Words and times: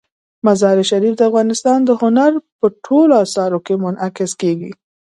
مزارشریف 0.45 1.13
د 1.17 1.21
افغانستان 1.29 1.79
د 1.85 1.89
هنر 2.01 2.31
په 2.59 2.67
ټولو 2.85 3.13
اثارو 3.25 3.59
کې 3.65 3.73
منعکس 3.83 4.31
کېږي. 4.41 4.71